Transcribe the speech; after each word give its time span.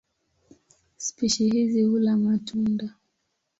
Spishi 0.97 1.49
hizi 1.49 1.83
hula 1.83 2.17
matunda. 2.17 2.95